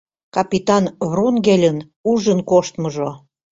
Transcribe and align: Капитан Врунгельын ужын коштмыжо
Капитан 0.35 0.83
Врунгельын 1.09 1.77
ужын 2.11 2.39
коштмыжо 2.49 3.09